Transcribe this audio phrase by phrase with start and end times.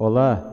[0.00, 0.48] Olá,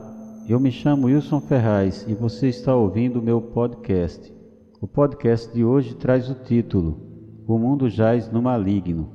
[0.48, 4.34] eu me chamo Wilson Ferraz e você está ouvindo o meu podcast.
[4.80, 7.00] O podcast de hoje traz o título
[7.46, 9.08] O Mundo Jaz no Maligno.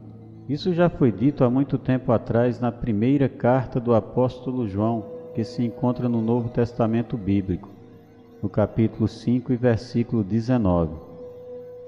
[0.47, 5.03] Isso já foi dito há muito tempo atrás na primeira carta do apóstolo João,
[5.35, 7.67] que se encontra no Novo Testamento Bíblico,
[8.41, 10.93] no capítulo 5 e versículo 19.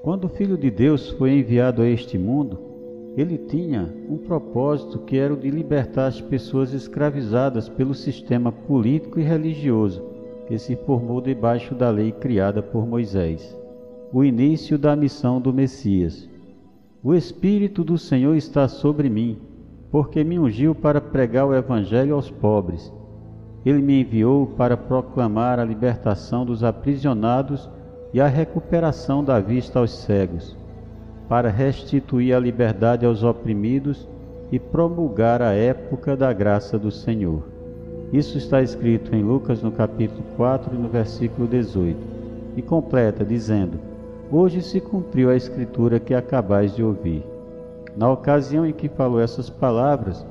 [0.01, 2.72] Quando o Filho de Deus foi enviado a este mundo,
[3.15, 9.19] ele tinha um propósito que era o de libertar as pessoas escravizadas pelo sistema político
[9.19, 10.03] e religioso
[10.47, 13.55] que se formou debaixo da lei criada por Moisés.
[14.11, 16.27] O início da missão do Messias.
[17.03, 19.37] O Espírito do Senhor está sobre mim,
[19.91, 22.91] porque me ungiu para pregar o Evangelho aos pobres.
[23.65, 27.69] Ele me enviou para proclamar a libertação dos aprisionados
[28.13, 30.62] e a recuperação da vista aos cegos
[31.33, 34.07] para restituir a liberdade aos oprimidos
[34.51, 37.41] e promulgar a época da graça do Senhor.
[38.11, 41.97] Isso está escrito em Lucas no capítulo 4 e no versículo 18,
[42.55, 43.79] e completa dizendo:
[44.31, 47.25] Hoje se cumpriu a escritura que acabais de ouvir.
[47.97, 50.23] Na ocasião em que falou essas palavras,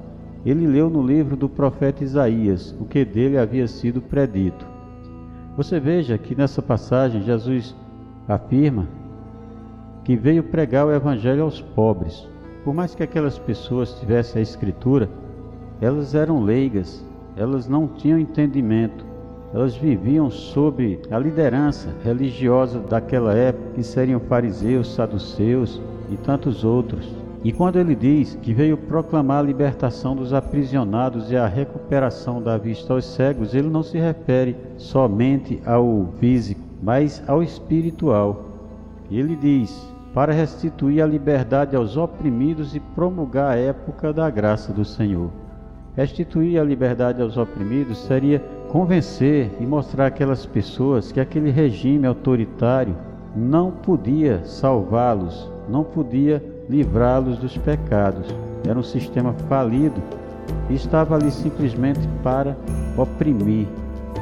[0.46, 4.64] ele leu no livro do profeta Isaías o que dele havia sido predito.
[5.56, 7.74] Você veja que nessa passagem Jesus
[8.28, 9.01] afirma
[10.04, 12.28] que veio pregar o Evangelho aos pobres.
[12.64, 15.08] Por mais que aquelas pessoas tivessem a Escritura,
[15.80, 17.04] elas eram leigas,
[17.36, 19.04] elas não tinham entendimento,
[19.52, 27.14] elas viviam sob a liderança religiosa daquela época, que seriam fariseus, saduceus e tantos outros.
[27.44, 32.56] E quando ele diz que veio proclamar a libertação dos aprisionados e a recuperação da
[32.56, 38.44] vista aos cegos, ele não se refere somente ao físico, mas ao espiritual.
[39.10, 44.84] Ele diz: para restituir a liberdade aos oprimidos e promulgar a época da graça do
[44.84, 45.30] Senhor.
[45.96, 52.96] Restituir a liberdade aos oprimidos seria convencer e mostrar aquelas pessoas que aquele regime autoritário
[53.36, 58.26] não podia salvá-los, não podia livrá-los dos pecados.
[58.66, 60.00] Era um sistema falido
[60.70, 62.56] e estava ali simplesmente para
[62.96, 63.66] oprimir,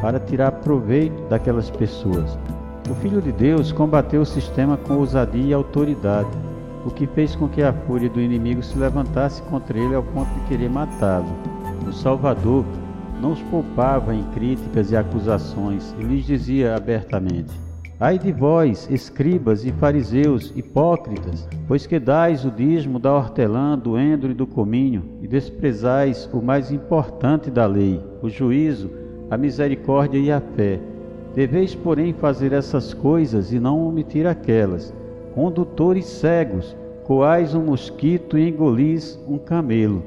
[0.01, 2.37] para tirar proveito daquelas pessoas.
[2.91, 6.29] O Filho de Deus combateu o sistema com ousadia e autoridade,
[6.85, 10.29] o que fez com que a fúria do inimigo se levantasse contra ele ao ponto
[10.35, 11.29] de querer matá-lo.
[11.87, 12.65] O Salvador
[13.23, 17.55] não os poupava em críticas e acusações e lhes dizia abertamente:
[18.01, 23.97] Ai de vós, escribas e fariseus, hipócritas, pois que dais o dízimo da hortelã, do
[23.97, 28.91] endro e do cominho, e desprezais o mais importante da lei, o juízo,
[29.31, 30.90] a misericórdia e a fé.
[31.35, 34.93] Deveis, porém, fazer essas coisas e não omitir aquelas.
[35.35, 40.03] Condutores cegos, coais um mosquito e engolis um camelo.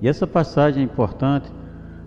[0.00, 1.50] E essa passagem é importante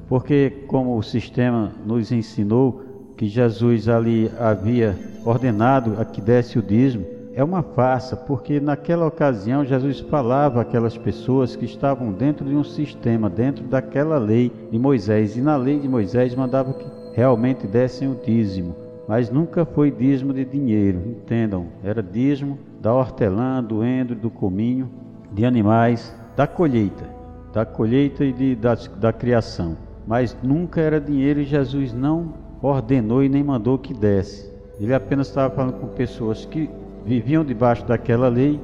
[0.08, 2.82] porque, como o sistema nos ensinou,
[3.18, 9.08] que Jesus ali havia ordenado a que desse o dízimo, é uma farsa, porque naquela
[9.08, 14.78] ocasião Jesus falava àquelas pessoas que estavam dentro de um sistema, dentro daquela lei de
[14.78, 18.76] Moisés, e na lei de Moisés mandava que realmente dessem o dízimo,
[19.08, 24.90] mas nunca foi dízimo de dinheiro, entendam, era dízimo da hortelã, do endro, do cominho,
[25.32, 27.06] de animais, da colheita,
[27.54, 29.78] da colheita e de, da, da criação.
[30.06, 34.52] Mas nunca era dinheiro e Jesus não ordenou e nem mandou que desse.
[34.80, 36.70] Ele apenas estava falando com pessoas que
[37.06, 38.60] viviam debaixo daquela lei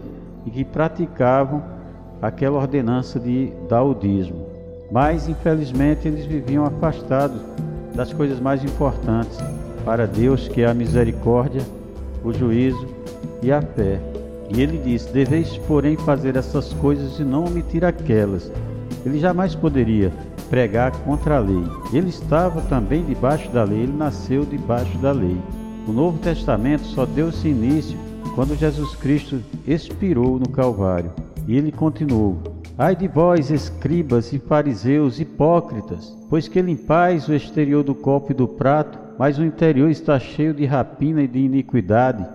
[0.45, 1.63] e que praticavam
[2.21, 4.47] aquela ordenança de dar o dízimo.
[4.91, 7.41] Mas infelizmente eles viviam afastados
[7.95, 9.37] das coisas mais importantes
[9.83, 11.61] para Deus, que é a misericórdia,
[12.23, 12.87] o juízo
[13.41, 13.99] e a fé.
[14.49, 18.51] E ele diz: Deveis, porém, fazer essas coisas e não omitir aquelas.
[19.05, 20.11] Ele jamais poderia
[20.49, 21.63] pregar contra a lei.
[21.93, 25.37] Ele estava também debaixo da lei, ele nasceu debaixo da lei.
[25.87, 27.97] O Novo Testamento só deu-se início
[28.35, 31.11] quando Jesus Cristo expirou no Calvário.
[31.47, 32.37] E ele continuou:
[32.81, 38.33] Ai de vós, escribas e fariseus hipócritas, pois que limpais o exterior do copo e
[38.33, 42.25] do prato, mas o interior está cheio de rapina e de iniquidade.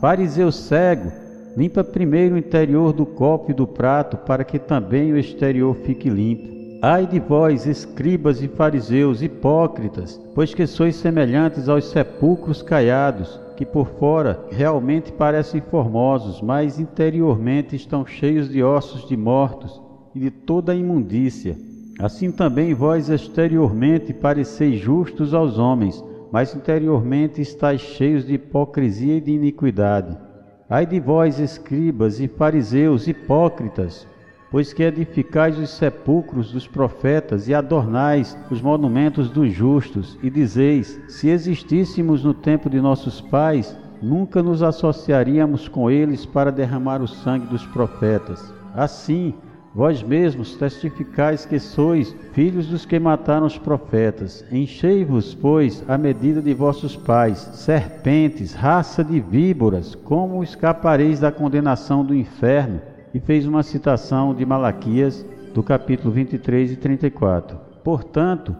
[0.00, 1.10] Fariseu cego,
[1.56, 6.08] limpa primeiro o interior do copo e do prato, para que também o exterior fique
[6.08, 6.46] limpo.
[6.80, 13.66] Ai de vós, escribas e fariseus hipócritas, pois que sois semelhantes aos sepulcros caiados, que
[13.66, 20.30] por fora realmente parecem formosos, mas interiormente estão cheios de ossos de mortos e de
[20.30, 21.56] toda a imundícia.
[21.98, 29.20] Assim também vós exteriormente pareceis justos aos homens, mas interiormente estáis cheios de hipocrisia e
[29.20, 30.16] de iniquidade.
[30.70, 34.06] Ai de vós, escribas e fariseus hipócritas,
[34.50, 41.00] pois que edificais os sepulcros dos profetas e adornais os monumentos dos justos, e dizeis:
[41.08, 47.08] Se existíssemos no tempo de nossos pais, nunca nos associaríamos com eles para derramar o
[47.08, 48.52] sangue dos profetas.
[48.74, 49.34] Assim,
[49.78, 54.44] Vós mesmos testificais que sois filhos dos que mataram os profetas.
[54.50, 62.04] Enchei-vos, pois, a medida de vossos pais, serpentes, raça de víboras, como escapareis da condenação
[62.04, 62.80] do inferno?
[63.14, 67.56] E fez uma citação de Malaquias, do capítulo 23 e 34.
[67.84, 68.56] Portanto,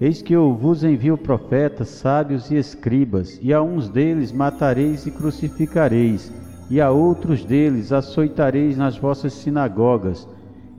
[0.00, 5.10] eis que eu vos envio profetas, sábios e escribas, e a uns deles matareis e
[5.10, 6.32] crucificareis,
[6.70, 10.28] e a outros deles açoitareis nas vossas sinagogas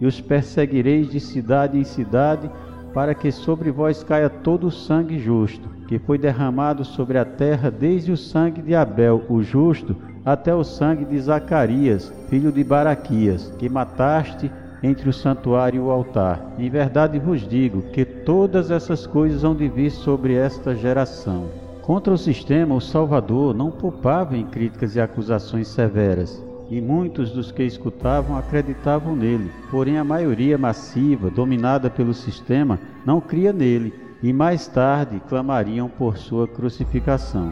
[0.03, 2.51] e os perseguireis de cidade em cidade,
[2.93, 7.71] para que sobre vós caia todo o sangue justo, que foi derramado sobre a terra,
[7.71, 9.95] desde o sangue de Abel, o justo,
[10.25, 14.51] até o sangue de Zacarias, filho de Baraquias, que mataste
[14.83, 16.53] entre o santuário e o altar.
[16.59, 21.47] Em verdade vos digo que todas essas coisas hão de vir sobre esta geração.
[21.81, 27.51] Contra o sistema, o Salvador não poupava em críticas e acusações severas e muitos dos
[27.51, 29.51] que escutavam acreditavam nele.
[29.69, 36.17] Porém, a maioria massiva, dominada pelo sistema, não cria nele e mais tarde clamariam por
[36.17, 37.51] sua crucificação.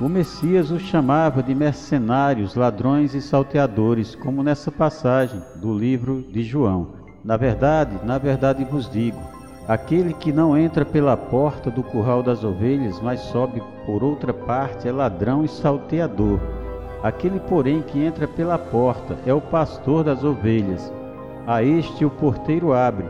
[0.00, 6.42] O Messias os chamava de mercenários, ladrões e salteadores, como nessa passagem do livro de
[6.42, 6.88] João.
[7.24, 9.18] Na verdade, na verdade vos digo:
[9.66, 14.86] aquele que não entra pela porta do curral das ovelhas, mas sobe por outra parte,
[14.86, 16.38] é ladrão e salteador.
[17.06, 20.92] Aquele, porém, que entra pela porta é o pastor das ovelhas.
[21.46, 23.06] A este o porteiro abre,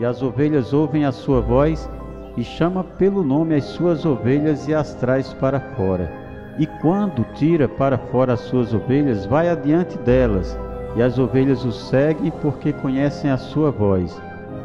[0.00, 1.88] e as ovelhas ouvem a sua voz,
[2.36, 6.10] e chama pelo nome as suas ovelhas e as traz para fora.
[6.58, 10.58] E quando tira para fora as suas ovelhas, vai adiante delas,
[10.96, 14.20] e as ovelhas o seguem porque conhecem a sua voz.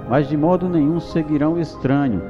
[0.09, 2.23] Mas de modo nenhum seguirão o estranho,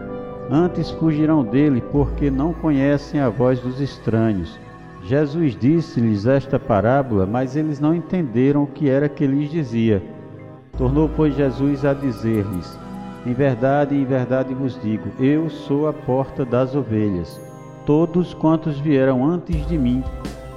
[0.52, 4.60] antes fugirão dele, porque não conhecem a voz dos estranhos.
[5.06, 10.02] Jesus disse-lhes esta parábola, mas eles não entenderam o que era que lhes dizia.
[10.78, 12.80] Tornou, pois, Jesus a dizer-lhes:
[13.26, 17.40] Em verdade, em verdade vos digo, eu sou a porta das ovelhas.
[17.86, 20.02] Todos quantos vieram antes de mim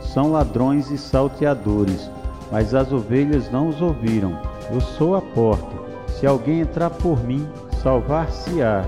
[0.00, 2.08] são ladrões e salteadores,
[2.52, 4.38] mas as ovelhas não os ouviram.
[4.72, 5.76] Eu sou a porta.
[6.06, 7.46] Se alguém entrar por mim,
[7.82, 8.84] salvar-se-á,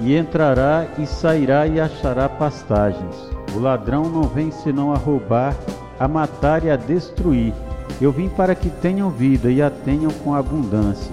[0.00, 3.39] e entrará e sairá e achará pastagens.
[3.54, 5.56] O ladrão não vem senão a roubar,
[5.98, 7.52] a matar e a destruir.
[8.00, 11.12] Eu vim para que tenham vida e a tenham com abundância.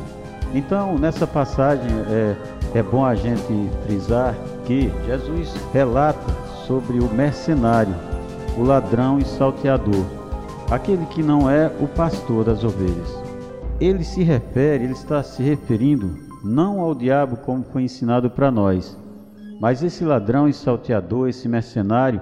[0.54, 2.36] Então, nessa passagem, é,
[2.76, 4.36] é bom a gente frisar
[4.66, 6.32] que Jesus relata
[6.66, 7.94] sobre o mercenário,
[8.58, 10.06] o ladrão e salteador,
[10.70, 13.16] aquele que não é o pastor das ovelhas.
[13.80, 18.98] Ele se refere, ele está se referindo não ao diabo como foi ensinado para nós,
[19.60, 22.22] mas esse ladrão e salteador, esse mercenário,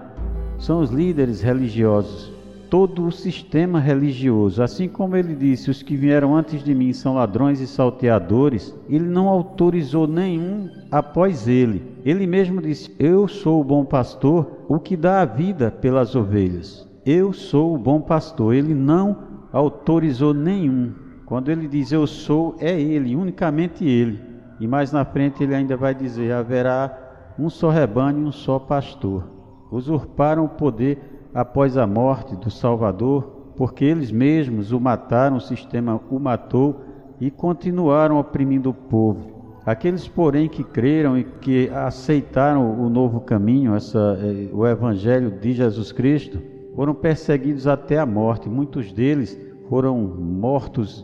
[0.57, 2.33] são os líderes religiosos,
[2.69, 4.63] todo o sistema religioso.
[4.63, 9.05] Assim como ele disse: os que vieram antes de mim são ladrões e salteadores, ele
[9.05, 11.83] não autorizou nenhum após ele.
[12.05, 16.87] Ele mesmo disse: Eu sou o bom pastor, o que dá a vida pelas ovelhas.
[17.05, 18.55] Eu sou o bom pastor.
[18.55, 19.17] Ele não
[19.51, 20.93] autorizou nenhum.
[21.25, 24.19] Quando ele diz eu sou, é ele, unicamente ele.
[24.59, 27.04] E mais na frente ele ainda vai dizer: haverá
[27.37, 29.23] um só rebanho e um só pastor.
[29.71, 35.99] Usurparam o poder após a morte do Salvador, porque eles mesmos o mataram, o sistema
[36.09, 36.81] o matou
[37.19, 39.35] e continuaram oprimindo o povo.
[39.65, 45.53] Aqueles, porém, que creram e que aceitaram o novo caminho, essa, eh, o Evangelho de
[45.53, 46.39] Jesus Cristo,
[46.75, 48.47] foram perseguidos até a morte.
[48.47, 51.03] Muitos deles foram mortos,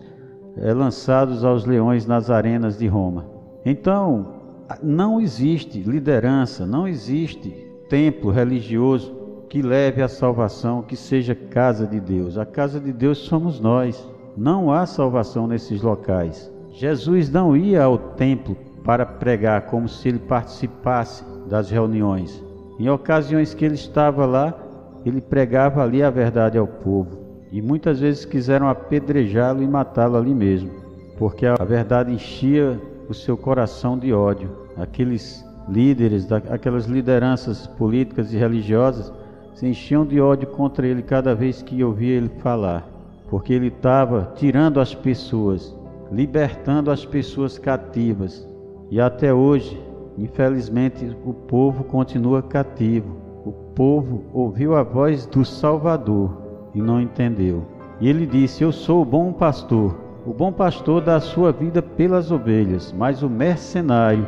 [0.57, 3.25] é, lançados aos leões nas arenas de Roma.
[3.65, 4.40] Então,
[4.81, 7.49] não existe liderança, não existe
[7.89, 12.37] templo religioso que leve à salvação, que seja casa de Deus.
[12.37, 14.09] A casa de Deus somos nós.
[14.37, 16.49] Não há salvação nesses locais.
[16.71, 22.41] Jesus não ia ao templo para pregar como se ele participasse das reuniões.
[22.79, 24.57] Em ocasiões que ele estava lá,
[25.05, 27.19] ele pregava ali a verdade ao povo.
[27.51, 30.71] E muitas vezes quiseram apedrejá-lo e matá-lo ali mesmo,
[31.17, 38.37] porque a verdade enchia o seu coração de ódio aqueles líderes, aquelas lideranças políticas e
[38.37, 39.11] religiosas
[39.53, 42.87] se enchiam de ódio contra ele cada vez que ouvia ele falar,
[43.29, 45.75] porque ele estava tirando as pessoas,
[46.11, 48.47] libertando as pessoas cativas.
[48.89, 49.79] E até hoje,
[50.17, 53.15] infelizmente, o povo continua cativo.
[53.45, 56.41] O povo ouviu a voz do Salvador
[56.75, 57.65] e não entendeu.
[57.99, 59.95] E ele disse: Eu sou o bom pastor.
[60.25, 64.27] O bom pastor dá a sua vida pelas ovelhas, mas o mercenário,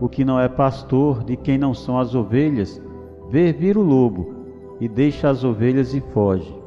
[0.00, 2.80] o que não é pastor de quem não são as ovelhas,
[3.28, 4.34] vê vir o lobo
[4.80, 6.58] e deixa as ovelhas e foge.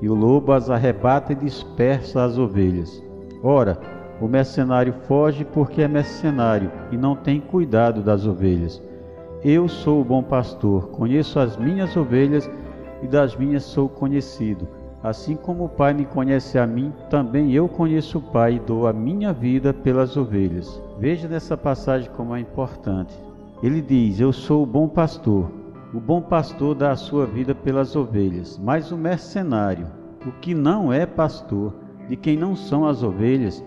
[0.00, 3.04] E o lobo as arrebata e dispersa as ovelhas.
[3.42, 3.78] Ora,
[4.20, 8.82] o mercenário foge porque é mercenário e não tem cuidado das ovelhas.
[9.44, 12.50] Eu sou o bom pastor, conheço as minhas ovelhas
[13.02, 14.66] e das minhas sou conhecido.
[15.02, 18.88] Assim como o Pai me conhece a mim, também eu conheço o Pai e dou
[18.88, 20.82] a minha vida pelas ovelhas.
[20.98, 23.14] Veja nessa passagem como é importante.
[23.62, 25.48] Ele diz: Eu sou o bom pastor.
[25.94, 29.86] O bom pastor dá a sua vida pelas ovelhas, mas o mercenário,
[30.26, 31.72] o que não é pastor,
[32.08, 33.64] de quem não são as ovelhas,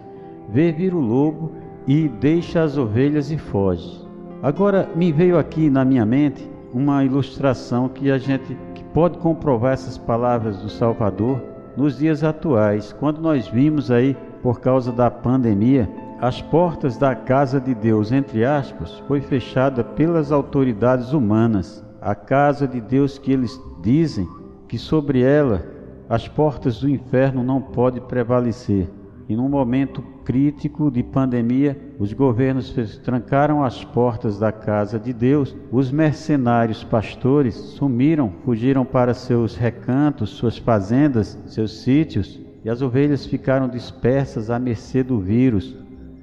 [0.49, 1.53] vê vir o lobo
[1.87, 4.05] e deixa as ovelhas e foge.
[4.43, 9.73] Agora me veio aqui na minha mente uma ilustração que a gente que pode comprovar
[9.73, 11.41] essas palavras do Salvador
[11.75, 15.89] nos dias atuais, quando nós vimos aí por causa da pandemia
[16.21, 21.83] as portas da casa de Deus, entre aspas, foi fechada pelas autoridades humanas.
[21.99, 24.29] A casa de Deus que eles dizem
[24.67, 25.65] que sobre ela
[26.07, 28.87] as portas do inferno não podem prevalecer.
[29.27, 32.71] E num momento crítico de pandemia, os governos
[33.03, 35.55] trancaram as portas da casa de Deus.
[35.71, 43.25] Os mercenários pastores sumiram, fugiram para seus recantos, suas fazendas, seus sítios, e as ovelhas
[43.25, 45.75] ficaram dispersas à mercê do vírus,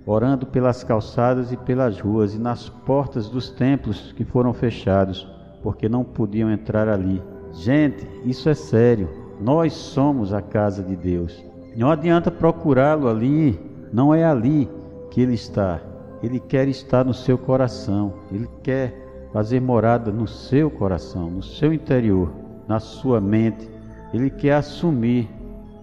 [0.09, 5.29] orando pelas calçadas e pelas ruas e nas portas dos templos que foram fechados,
[5.62, 7.23] porque não podiam entrar ali.
[7.53, 9.07] Gente, isso é sério.
[9.38, 11.45] Nós somos a casa de Deus.
[11.77, 13.61] Não adianta procurá-lo ali,
[13.93, 14.67] não é ali
[15.11, 15.79] que ele está.
[16.23, 21.71] Ele quer estar no seu coração, ele quer fazer morada no seu coração, no seu
[21.71, 22.33] interior,
[22.67, 23.69] na sua mente.
[24.15, 25.29] Ele quer assumir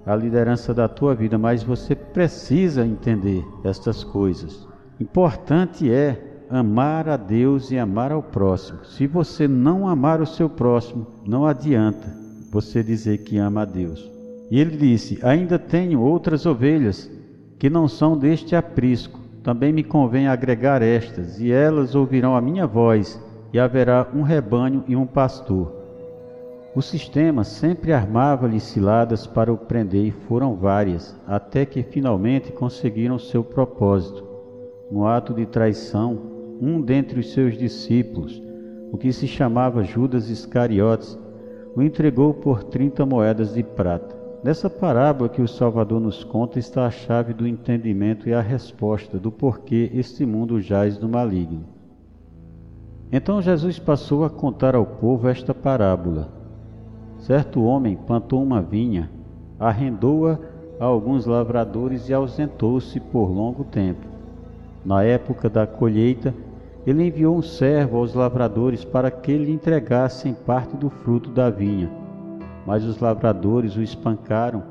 [0.05, 4.67] a liderança da tua vida, mas você precisa entender estas coisas.
[4.99, 8.85] Importante é amar a Deus e amar ao próximo.
[8.85, 12.07] Se você não amar o seu próximo, não adianta
[12.51, 14.09] você dizer que ama a Deus.
[14.51, 17.09] E ele disse: Ainda tenho outras ovelhas
[17.57, 19.19] que não são deste aprisco.
[19.43, 23.21] Também me convém agregar estas, e elas ouvirão a minha voz,
[23.53, 25.84] e haverá um rebanho e um pastor.
[26.75, 33.17] O sistema sempre armava-lhe ciladas para o prender, e foram várias, até que finalmente conseguiram
[33.17, 34.25] seu propósito.
[34.91, 36.19] No ato de traição,
[36.59, 38.43] um dentre os seus discípulos,
[38.91, 41.17] o que se chamava Judas Iscariotes,
[41.73, 44.13] o entregou por trinta moedas de prata.
[44.43, 49.17] Nessa parábola que o Salvador nos conta está a chave do entendimento e a resposta
[49.17, 51.63] do porquê este mundo jaz no maligno.
[53.13, 56.44] Então Jesus passou a contar ao povo esta parábola.
[57.25, 59.09] Certo homem plantou uma vinha,
[59.59, 60.37] arrendou-a
[60.79, 64.05] a alguns lavradores e ausentou-se por longo tempo.
[64.85, 66.35] Na época da colheita,
[66.85, 71.89] ele enviou um servo aos lavradores para que lhe entregassem parte do fruto da vinha.
[72.63, 74.61] Mas os lavradores o espancaram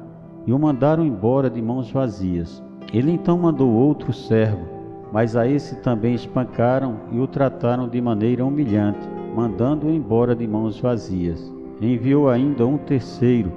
[0.46, 2.62] e o mandaram embora de mãos vazias.
[2.92, 4.64] Ele então mandou outro servo,
[5.12, 10.78] mas a esse também espancaram e o trataram de maneira humilhante, mandando-o embora de mãos
[10.78, 11.53] vazias.
[11.80, 13.52] Enviou ainda um terceiro,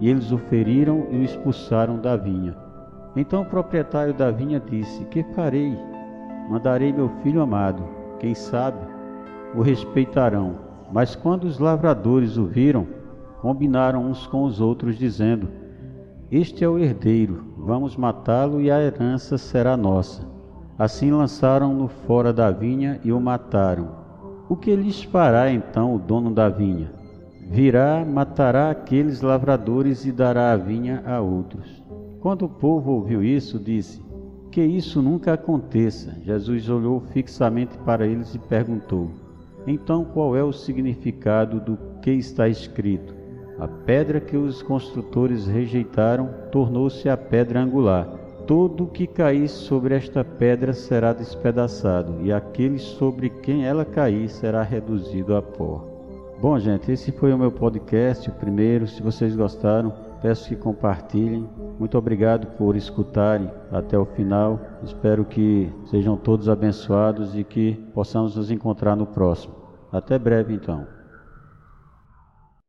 [0.00, 2.56] e eles o feriram e o expulsaram da vinha.
[3.16, 5.76] Então o proprietário da vinha disse: Que farei?
[6.48, 7.82] Mandarei meu filho amado,
[8.20, 8.78] quem sabe
[9.54, 10.56] o respeitarão.
[10.92, 12.86] Mas quando os lavradores o viram,
[13.40, 15.48] combinaram uns com os outros, dizendo:
[16.30, 20.22] Este é o herdeiro, vamos matá-lo e a herança será nossa.
[20.78, 23.88] Assim lançaram-no fora da vinha e o mataram.
[24.48, 26.97] O que lhes fará então o dono da vinha?
[27.50, 31.82] Virá, matará aqueles lavradores e dará a vinha a outros.
[32.20, 34.02] Quando o povo ouviu isso, disse:
[34.50, 36.14] Que isso nunca aconteça.
[36.22, 39.10] Jesus olhou fixamente para eles e perguntou:
[39.66, 43.14] Então qual é o significado do que está escrito?
[43.58, 48.06] A pedra que os construtores rejeitaram tornou-se a pedra angular.
[48.46, 54.62] Todo que cair sobre esta pedra será despedaçado, e aquele sobre quem ela cair será
[54.62, 55.87] reduzido a pó.
[56.40, 58.86] Bom, gente, esse foi o meu podcast, o primeiro.
[58.86, 59.92] Se vocês gostaram,
[60.22, 61.48] peço que compartilhem.
[61.80, 64.60] Muito obrigado por escutarem até o final.
[64.84, 69.52] Espero que sejam todos abençoados e que possamos nos encontrar no próximo.
[69.90, 70.97] Até breve, então.